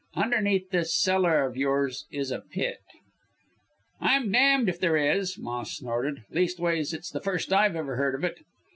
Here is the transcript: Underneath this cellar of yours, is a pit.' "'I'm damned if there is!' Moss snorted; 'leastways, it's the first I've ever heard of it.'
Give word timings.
Underneath 0.15 0.71
this 0.71 0.97
cellar 0.99 1.45
of 1.45 1.55
yours, 1.55 2.07
is 2.09 2.31
a 2.31 2.39
pit.' 2.39 2.79
"'I'm 3.99 4.31
damned 4.31 4.67
if 4.67 4.79
there 4.79 4.97
is!' 4.97 5.37
Moss 5.37 5.73
snorted; 5.73 6.23
'leastways, 6.31 6.91
it's 6.91 7.11
the 7.11 7.21
first 7.21 7.53
I've 7.53 7.75
ever 7.75 7.97
heard 7.97 8.15
of 8.15 8.23
it.' 8.23 8.39